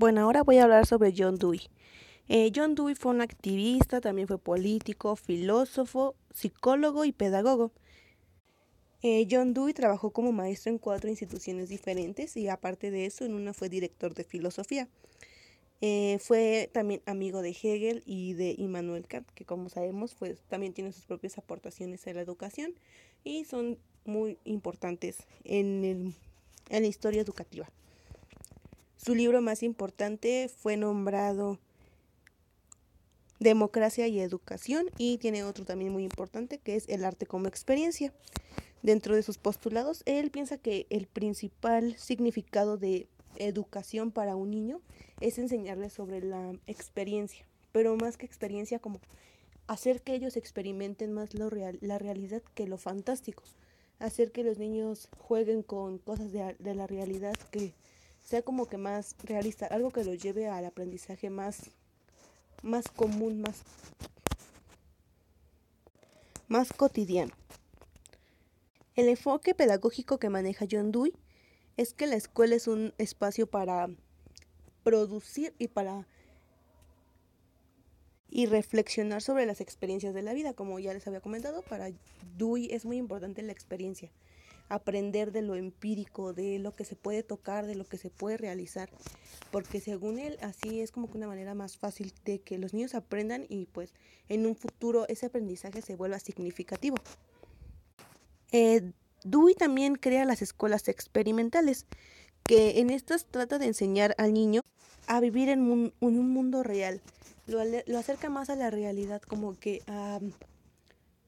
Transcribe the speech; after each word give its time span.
Bueno, 0.00 0.22
ahora 0.22 0.42
voy 0.42 0.56
a 0.56 0.64
hablar 0.64 0.86
sobre 0.86 1.12
John 1.14 1.36
Dewey. 1.36 1.60
Eh, 2.26 2.50
John 2.56 2.74
Dewey 2.74 2.94
fue 2.94 3.12
un 3.12 3.20
activista, 3.20 4.00
también 4.00 4.26
fue 4.26 4.38
político, 4.38 5.14
filósofo, 5.14 6.14
psicólogo 6.32 7.04
y 7.04 7.12
pedagogo. 7.12 7.70
Eh, 9.02 9.28
John 9.30 9.52
Dewey 9.52 9.74
trabajó 9.74 10.10
como 10.10 10.32
maestro 10.32 10.72
en 10.72 10.78
cuatro 10.78 11.10
instituciones 11.10 11.68
diferentes 11.68 12.34
y 12.38 12.48
aparte 12.48 12.90
de 12.90 13.04
eso, 13.04 13.26
en 13.26 13.34
una 13.34 13.52
fue 13.52 13.68
director 13.68 14.14
de 14.14 14.24
filosofía. 14.24 14.88
Eh, 15.82 16.18
fue 16.18 16.70
también 16.72 17.02
amigo 17.04 17.42
de 17.42 17.50
Hegel 17.50 18.02
y 18.06 18.32
de 18.32 18.54
Immanuel 18.56 19.06
Kant, 19.06 19.28
que 19.34 19.44
como 19.44 19.68
sabemos, 19.68 20.14
pues 20.14 20.40
también 20.48 20.72
tiene 20.72 20.92
sus 20.92 21.04
propias 21.04 21.36
aportaciones 21.36 22.06
a 22.06 22.14
la 22.14 22.22
educación 22.22 22.72
y 23.22 23.44
son 23.44 23.76
muy 24.06 24.38
importantes 24.44 25.26
en, 25.44 26.14
en 26.70 26.82
la 26.82 26.88
historia 26.88 27.20
educativa. 27.20 27.68
Su 29.02 29.14
libro 29.14 29.40
más 29.40 29.62
importante 29.62 30.50
fue 30.54 30.76
nombrado 30.76 31.58
Democracia 33.38 34.06
y 34.08 34.20
Educación 34.20 34.90
y 34.98 35.16
tiene 35.16 35.42
otro 35.42 35.64
también 35.64 35.90
muy 35.90 36.04
importante 36.04 36.58
que 36.58 36.76
es 36.76 36.86
El 36.86 37.06
arte 37.06 37.24
como 37.24 37.46
experiencia. 37.46 38.12
Dentro 38.82 39.16
de 39.16 39.22
sus 39.22 39.38
postulados, 39.38 40.02
él 40.04 40.30
piensa 40.30 40.58
que 40.58 40.86
el 40.90 41.06
principal 41.06 41.96
significado 41.96 42.76
de 42.76 43.08
educación 43.36 44.10
para 44.10 44.36
un 44.36 44.50
niño 44.50 44.82
es 45.20 45.38
enseñarle 45.38 45.88
sobre 45.88 46.20
la 46.20 46.52
experiencia, 46.66 47.46
pero 47.72 47.96
más 47.96 48.18
que 48.18 48.26
experiencia 48.26 48.80
como 48.80 49.00
hacer 49.66 50.02
que 50.02 50.14
ellos 50.14 50.36
experimenten 50.36 51.14
más 51.14 51.32
lo 51.32 51.48
real, 51.48 51.78
la 51.80 51.96
realidad 51.96 52.42
que 52.54 52.66
lo 52.66 52.76
fantástico, 52.76 53.44
hacer 53.98 54.30
que 54.30 54.44
los 54.44 54.58
niños 54.58 55.08
jueguen 55.16 55.62
con 55.62 55.96
cosas 55.96 56.32
de, 56.32 56.54
de 56.58 56.74
la 56.74 56.86
realidad 56.86 57.34
que 57.50 57.72
sea 58.22 58.42
como 58.42 58.66
que 58.66 58.76
más 58.76 59.16
realista, 59.24 59.66
algo 59.66 59.90
que 59.90 60.04
los 60.04 60.22
lleve 60.22 60.48
al 60.48 60.64
aprendizaje 60.64 61.30
más, 61.30 61.70
más 62.62 62.88
común, 62.88 63.40
más, 63.40 63.62
más 66.48 66.72
cotidiano. 66.72 67.32
El 68.94 69.08
enfoque 69.08 69.54
pedagógico 69.54 70.18
que 70.18 70.28
maneja 70.28 70.66
John 70.70 70.92
Dewey 70.92 71.12
es 71.76 71.94
que 71.94 72.06
la 72.06 72.16
escuela 72.16 72.54
es 72.54 72.68
un 72.68 72.92
espacio 72.98 73.46
para 73.46 73.88
producir 74.82 75.54
y 75.58 75.68
para 75.68 76.06
y 78.32 78.46
reflexionar 78.46 79.22
sobre 79.22 79.44
las 79.44 79.60
experiencias 79.60 80.14
de 80.14 80.22
la 80.22 80.32
vida, 80.34 80.54
como 80.54 80.78
ya 80.78 80.94
les 80.94 81.06
había 81.06 81.20
comentado, 81.20 81.62
para 81.62 81.90
Dewey 82.36 82.72
es 82.72 82.84
muy 82.84 82.96
importante 82.96 83.42
la 83.42 83.52
experiencia 83.52 84.10
aprender 84.70 85.32
de 85.32 85.42
lo 85.42 85.56
empírico, 85.56 86.32
de 86.32 86.58
lo 86.58 86.72
que 86.72 86.84
se 86.84 86.96
puede 86.96 87.22
tocar, 87.22 87.66
de 87.66 87.74
lo 87.74 87.84
que 87.84 87.98
se 87.98 88.08
puede 88.08 88.38
realizar, 88.38 88.88
porque 89.50 89.80
según 89.80 90.18
él 90.18 90.38
así 90.40 90.80
es 90.80 90.92
como 90.92 91.10
que 91.10 91.18
una 91.18 91.26
manera 91.26 91.54
más 91.54 91.76
fácil 91.76 92.14
de 92.24 92.40
que 92.40 92.56
los 92.56 92.72
niños 92.72 92.94
aprendan 92.94 93.44
y 93.48 93.66
pues 93.66 93.92
en 94.28 94.46
un 94.46 94.56
futuro 94.56 95.06
ese 95.08 95.26
aprendizaje 95.26 95.82
se 95.82 95.96
vuelva 95.96 96.20
significativo. 96.20 96.96
Eh, 98.52 98.92
Dewey 99.24 99.54
también 99.54 99.96
crea 99.96 100.24
las 100.24 100.40
escuelas 100.40 100.88
experimentales, 100.88 101.84
que 102.44 102.80
en 102.80 102.90
estas 102.90 103.26
trata 103.26 103.58
de 103.58 103.66
enseñar 103.66 104.14
al 104.18 104.32
niño 104.32 104.62
a 105.08 105.20
vivir 105.20 105.48
en 105.48 105.92
un, 106.00 106.32
mundo 106.32 106.62
real, 106.62 107.00
lo, 107.46 107.58
lo, 107.64 107.98
acerca 107.98 108.30
más 108.30 108.50
a 108.50 108.54
la 108.54 108.70
realidad, 108.70 109.20
como 109.20 109.58
que 109.58 109.82
a, 109.88 110.20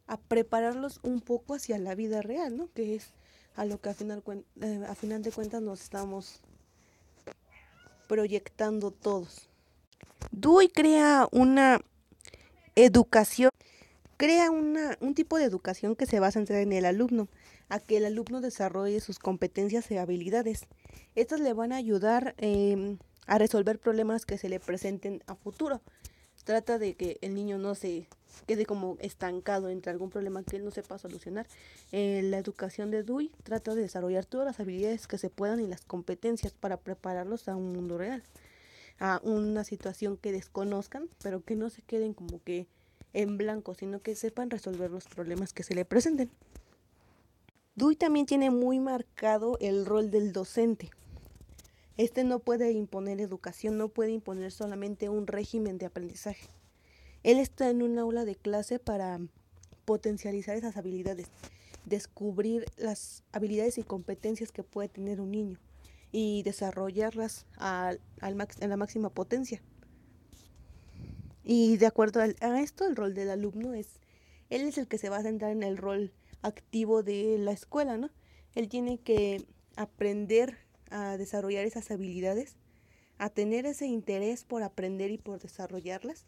a 0.06 0.16
prepararlos 0.16 1.00
un 1.02 1.20
poco 1.20 1.54
hacia 1.54 1.78
la 1.78 1.96
vida 1.96 2.22
real, 2.22 2.56
¿no? 2.56 2.70
Que 2.72 2.94
es 2.94 3.12
a 3.56 3.64
lo 3.64 3.80
que 3.80 3.90
a 3.90 3.94
final, 3.94 4.22
eh, 4.60 4.84
a 4.88 4.94
final 4.94 5.22
de 5.22 5.32
cuentas 5.32 5.62
nos 5.62 5.82
estamos 5.82 6.40
proyectando 8.08 8.90
todos. 8.90 9.48
Dewey 10.30 10.68
crea 10.68 11.28
una 11.32 11.80
educación, 12.74 13.50
crea 14.16 14.50
una, 14.50 14.96
un 15.00 15.14
tipo 15.14 15.38
de 15.38 15.44
educación 15.44 15.96
que 15.96 16.06
se 16.06 16.20
va 16.20 16.28
a 16.28 16.32
en 16.32 16.72
el 16.72 16.84
alumno, 16.84 17.28
a 17.68 17.80
que 17.80 17.96
el 17.96 18.04
alumno 18.04 18.40
desarrolle 18.40 19.00
sus 19.00 19.18
competencias 19.18 19.90
y 19.90 19.96
habilidades. 19.96 20.66
Estas 21.14 21.40
le 21.40 21.52
van 21.52 21.72
a 21.72 21.76
ayudar 21.76 22.34
em, 22.38 22.98
a 23.26 23.38
resolver 23.38 23.78
problemas 23.78 24.26
que 24.26 24.38
se 24.38 24.48
le 24.48 24.60
presenten 24.60 25.22
a 25.26 25.34
futuro. 25.34 25.80
Trata 26.44 26.78
de 26.78 26.94
que 26.94 27.18
el 27.20 27.34
niño 27.34 27.58
no 27.58 27.74
se 27.74 28.08
quede 28.46 28.66
como 28.66 28.96
estancado 29.00 29.68
entre 29.68 29.92
algún 29.92 30.10
problema 30.10 30.42
que 30.42 30.56
él 30.56 30.64
no 30.64 30.70
sepa 30.70 30.98
solucionar. 30.98 31.46
Eh, 31.92 32.22
la 32.24 32.38
educación 32.38 32.90
de 32.90 33.02
Dewey 33.02 33.30
trata 33.44 33.74
de 33.74 33.82
desarrollar 33.82 34.24
todas 34.24 34.46
las 34.46 34.58
habilidades 34.58 35.06
que 35.06 35.18
se 35.18 35.30
puedan 35.30 35.60
y 35.60 35.66
las 35.66 35.84
competencias 35.84 36.52
para 36.52 36.76
prepararlos 36.78 37.48
a 37.48 37.56
un 37.56 37.72
mundo 37.72 37.98
real, 37.98 38.22
a 38.98 39.20
una 39.22 39.64
situación 39.64 40.16
que 40.16 40.32
desconozcan, 40.32 41.08
pero 41.22 41.44
que 41.44 41.54
no 41.54 41.70
se 41.70 41.82
queden 41.82 42.14
como 42.14 42.42
que 42.42 42.66
en 43.12 43.38
blanco, 43.38 43.74
sino 43.74 44.00
que 44.00 44.16
sepan 44.16 44.50
resolver 44.50 44.90
los 44.90 45.04
problemas 45.04 45.52
que 45.52 45.62
se 45.62 45.74
le 45.74 45.84
presenten. 45.84 46.30
Dewey 47.74 47.96
también 47.96 48.26
tiene 48.26 48.50
muy 48.50 48.80
marcado 48.80 49.56
el 49.60 49.86
rol 49.86 50.10
del 50.10 50.32
docente. 50.32 50.90
Este 51.96 52.24
no 52.24 52.38
puede 52.38 52.72
imponer 52.72 53.20
educación, 53.20 53.76
no 53.76 53.88
puede 53.88 54.12
imponer 54.12 54.50
solamente 54.50 55.08
un 55.08 55.26
régimen 55.26 55.78
de 55.78 55.86
aprendizaje. 55.86 56.48
Él 57.22 57.38
está 57.38 57.70
en 57.70 57.82
un 57.82 57.98
aula 57.98 58.24
de 58.24 58.34
clase 58.34 58.78
para 58.78 59.20
potencializar 59.84 60.56
esas 60.56 60.76
habilidades, 60.76 61.28
descubrir 61.84 62.64
las 62.76 63.24
habilidades 63.32 63.78
y 63.78 63.82
competencias 63.82 64.52
que 64.52 64.62
puede 64.62 64.88
tener 64.88 65.20
un 65.20 65.30
niño 65.30 65.58
y 66.12 66.42
desarrollarlas 66.42 67.46
a, 67.56 67.94
la 68.20 68.76
máxima 68.76 69.10
potencia. 69.10 69.62
Y 71.44 71.76
de 71.76 71.86
acuerdo 71.86 72.20
a 72.20 72.60
esto, 72.60 72.86
el 72.86 72.96
rol 72.96 73.14
del 73.14 73.30
alumno 73.30 73.74
es, 73.74 73.88
él 74.48 74.62
es 74.62 74.78
el 74.78 74.86
que 74.86 74.98
se 74.98 75.08
va 75.08 75.18
a 75.18 75.22
centrar 75.22 75.50
en 75.50 75.62
el 75.62 75.76
rol 75.76 76.12
activo 76.40 77.02
de 77.02 77.36
la 77.38 77.52
escuela, 77.52 77.96
¿no? 77.96 78.10
Él 78.54 78.68
tiene 78.68 78.98
que 78.98 79.44
aprender 79.76 80.58
a 80.92 81.16
desarrollar 81.16 81.64
esas 81.64 81.90
habilidades, 81.90 82.56
a 83.18 83.30
tener 83.30 83.66
ese 83.66 83.86
interés 83.86 84.44
por 84.44 84.62
aprender 84.62 85.10
y 85.10 85.18
por 85.18 85.40
desarrollarlas. 85.40 86.26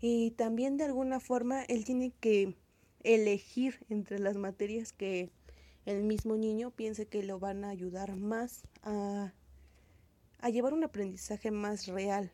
Y 0.00 0.32
también 0.32 0.76
de 0.76 0.84
alguna 0.84 1.20
forma 1.20 1.62
él 1.64 1.84
tiene 1.84 2.12
que 2.20 2.54
elegir 3.02 3.84
entre 3.88 4.18
las 4.18 4.36
materias 4.36 4.92
que 4.92 5.30
el 5.86 6.02
mismo 6.02 6.36
niño 6.36 6.70
piense 6.70 7.06
que 7.06 7.22
lo 7.22 7.38
van 7.38 7.64
a 7.64 7.68
ayudar 7.68 8.16
más 8.16 8.62
a, 8.82 9.32
llevar 10.50 10.74
un 10.74 10.84
aprendizaje 10.84 11.50
más 11.50 11.86
real, 11.86 12.32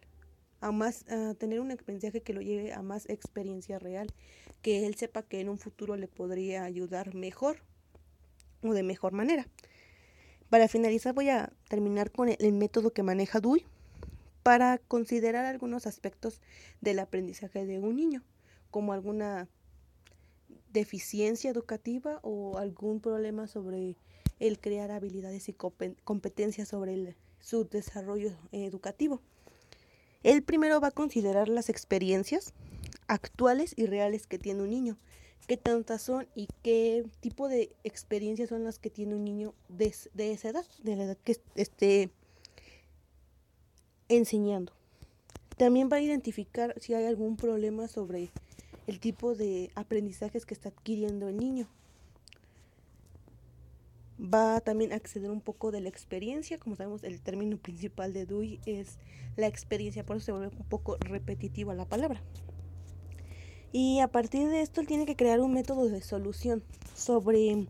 a 0.60 0.72
más 0.72 1.08
a 1.08 1.34
tener 1.34 1.60
un 1.60 1.70
aprendizaje 1.70 2.22
que 2.22 2.32
lo 2.32 2.40
lleve 2.40 2.72
a 2.72 2.82
más 2.82 3.08
experiencia 3.08 3.78
real, 3.78 4.12
que 4.62 4.86
él 4.86 4.94
sepa 4.94 5.22
que 5.22 5.40
en 5.40 5.48
un 5.48 5.58
futuro 5.58 5.96
le 5.96 6.08
podría 6.08 6.64
ayudar 6.64 7.14
mejor 7.14 7.58
o 8.62 8.72
de 8.72 8.82
mejor 8.82 9.12
manera. 9.12 9.46
Para 10.50 10.66
finalizar 10.66 11.14
voy 11.14 11.28
a 11.28 11.52
terminar 11.68 12.10
con 12.10 12.28
el, 12.28 12.52
método 12.52 12.92
que 12.92 13.04
maneja 13.04 13.38
Dewey 13.38 13.64
para 14.42 14.78
considerar 14.78 15.44
algunos 15.44 15.86
aspectos 15.86 16.40
del 16.80 16.98
aprendizaje 16.98 17.64
de 17.64 17.78
un 17.78 17.94
niño, 17.94 18.24
como 18.72 18.92
alguna 18.92 19.48
deficiencia 20.72 21.50
educativa 21.50 22.18
o 22.22 22.58
algún 22.58 23.00
problema 23.00 23.46
sobre 23.46 23.96
el 24.40 24.58
crear 24.58 24.90
habilidades 24.90 25.48
y 25.48 25.52
competencias 25.52 26.66
sobre 26.66 27.16
su 27.38 27.64
desarrollo 27.64 28.32
educativo. 28.50 29.22
Él 30.24 30.42
primero 30.42 30.80
va 30.80 30.88
a 30.88 30.92
considerar 30.92 31.48
las 31.48 31.68
experiencias 31.68 32.54
actuales 33.06 33.72
y 33.76 33.86
reales 33.86 34.26
que 34.26 34.38
tiene 34.38 34.62
un 34.62 34.70
niño 34.70 34.98
qué 35.46 35.56
tantas 35.56 36.02
son 36.02 36.26
y 36.34 36.48
qué 36.62 37.04
tipo 37.20 37.48
de 37.48 37.72
experiencias 37.84 38.48
son 38.48 38.64
las 38.64 38.78
que 38.78 38.90
tiene 38.90 39.14
un 39.14 39.24
niño 39.24 39.54
de, 39.68 39.92
esa 40.32 40.48
edad, 40.48 40.66
de 40.82 40.96
la 40.96 41.04
edad 41.04 41.18
que 41.24 41.36
esté 41.54 42.10
enseñando. 44.08 44.72
También 45.56 45.88
va 45.92 45.96
a 45.96 46.00
identificar 46.00 46.74
si 46.80 46.94
hay 46.94 47.04
algún 47.04 47.36
problema 47.36 47.88
sobre 47.88 48.30
el 48.86 49.00
tipo 49.00 49.34
de 49.34 49.70
aprendizajes 49.74 50.46
que 50.46 50.54
está 50.54 50.70
adquiriendo 50.70 51.28
el 51.28 51.36
niño. 51.36 51.68
Va 54.18 54.60
también 54.60 54.92
a 54.92 54.96
acceder 54.96 55.30
un 55.30 55.40
poco 55.40 55.70
de 55.70 55.80
la 55.80 55.88
experiencia, 55.88 56.58
como 56.58 56.76
sabemos 56.76 57.04
el 57.04 57.20
término 57.20 57.56
principal 57.56 58.12
de 58.12 58.26
Dewey 58.26 58.60
es 58.66 58.98
la 59.36 59.46
experiencia, 59.46 60.04
por 60.04 60.16
eso 60.16 60.26
se 60.26 60.32
vuelve 60.32 60.48
un 60.48 60.68
poco 60.68 60.96
repetitiva 61.00 61.74
la 61.74 61.86
palabra. 61.86 62.22
Y 63.72 64.00
a 64.00 64.08
partir 64.08 64.48
de 64.48 64.62
esto 64.62 64.80
él 64.80 64.86
tiene 64.86 65.06
que 65.06 65.16
crear 65.16 65.40
un 65.40 65.52
método 65.52 65.88
de 65.88 66.02
solución 66.02 66.62
sobre 66.94 67.66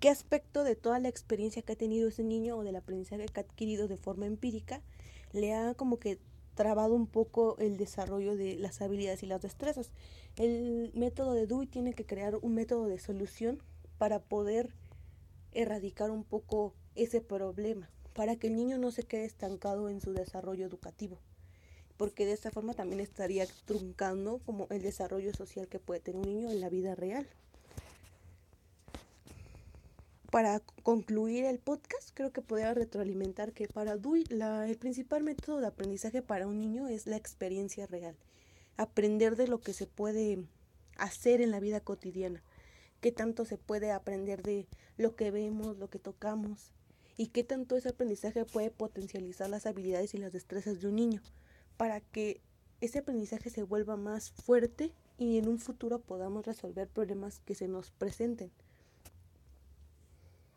qué 0.00 0.08
aspecto 0.08 0.64
de 0.64 0.74
toda 0.74 0.98
la 0.98 1.08
experiencia 1.08 1.62
que 1.62 1.72
ha 1.72 1.76
tenido 1.76 2.08
ese 2.08 2.22
niño 2.22 2.56
o 2.56 2.64
del 2.64 2.76
aprendizaje 2.76 3.26
que 3.26 3.40
ha 3.40 3.42
adquirido 3.42 3.88
de 3.88 3.96
forma 3.96 4.26
empírica 4.26 4.82
le 5.32 5.54
ha 5.54 5.74
como 5.74 5.98
que 5.98 6.18
trabado 6.54 6.94
un 6.94 7.06
poco 7.06 7.56
el 7.58 7.76
desarrollo 7.76 8.36
de 8.36 8.56
las 8.56 8.80
habilidades 8.80 9.22
y 9.22 9.26
las 9.26 9.42
destrezas. 9.42 9.90
El 10.36 10.90
método 10.94 11.34
de 11.34 11.46
Dewey 11.46 11.66
tiene 11.66 11.92
que 11.92 12.06
crear 12.06 12.36
un 12.36 12.54
método 12.54 12.86
de 12.86 12.98
solución 12.98 13.62
para 13.98 14.20
poder 14.20 14.74
erradicar 15.52 16.10
un 16.10 16.24
poco 16.24 16.74
ese 16.94 17.20
problema, 17.20 17.90
para 18.14 18.36
que 18.36 18.46
el 18.46 18.56
niño 18.56 18.78
no 18.78 18.90
se 18.90 19.02
quede 19.02 19.26
estancado 19.26 19.90
en 19.90 20.00
su 20.00 20.12
desarrollo 20.12 20.64
educativo, 20.64 21.18
porque 21.96 22.26
de 22.26 22.32
esta 22.32 22.50
forma 22.50 22.74
también 22.74 23.00
estaría 23.00 23.46
truncando 23.64 24.38
como 24.44 24.66
el 24.70 24.82
desarrollo 24.82 25.32
social 25.34 25.68
que 25.68 25.78
puede 25.78 26.00
tener 26.00 26.20
un 26.20 26.26
niño 26.26 26.50
en 26.50 26.60
la 26.60 26.68
vida 26.68 26.94
real. 26.94 27.26
Para 30.30 30.60
concluir 30.82 31.44
el 31.44 31.58
podcast, 31.58 32.10
creo 32.12 32.32
que 32.32 32.42
podría 32.42 32.74
retroalimentar 32.74 33.52
que 33.52 33.68
para 33.68 33.96
Dewey 33.96 34.24
la, 34.28 34.68
el 34.68 34.76
principal 34.76 35.22
método 35.22 35.60
de 35.60 35.68
aprendizaje 35.68 36.20
para 36.20 36.46
un 36.46 36.60
niño 36.60 36.88
es 36.88 37.06
la 37.06 37.16
experiencia 37.16 37.86
real, 37.86 38.16
aprender 38.76 39.36
de 39.36 39.48
lo 39.48 39.60
que 39.60 39.72
se 39.72 39.86
puede 39.86 40.44
hacer 40.98 41.40
en 41.40 41.50
la 41.50 41.60
vida 41.60 41.80
cotidiana, 41.80 42.42
qué 43.00 43.12
tanto 43.12 43.44
se 43.44 43.56
puede 43.56 43.92
aprender 43.92 44.42
de 44.42 44.66
lo 44.98 45.14
que 45.14 45.30
vemos, 45.30 45.78
lo 45.78 45.88
que 45.88 45.98
tocamos, 45.98 46.72
y 47.16 47.28
qué 47.28 47.44
tanto 47.44 47.76
ese 47.76 47.90
aprendizaje 47.90 48.44
puede 48.44 48.70
potencializar 48.70 49.48
las 49.48 49.64
habilidades 49.64 50.12
y 50.12 50.18
las 50.18 50.32
destrezas 50.32 50.80
de 50.80 50.88
un 50.88 50.96
niño 50.96 51.22
para 51.76 52.00
que 52.00 52.40
ese 52.80 52.98
aprendizaje 53.00 53.50
se 53.50 53.62
vuelva 53.62 53.96
más 53.96 54.30
fuerte 54.30 54.92
y 55.18 55.38
en 55.38 55.48
un 55.48 55.58
futuro 55.58 56.00
podamos 56.00 56.44
resolver 56.44 56.88
problemas 56.88 57.40
que 57.40 57.54
se 57.54 57.68
nos 57.68 57.90
presenten. 57.90 58.50